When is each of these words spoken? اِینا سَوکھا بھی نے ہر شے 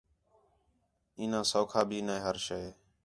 اِینا 1.19 1.41
سَوکھا 1.51 1.81
بھی 1.89 1.99
نے 2.07 2.15
ہر 2.25 2.35
شے 2.45 2.61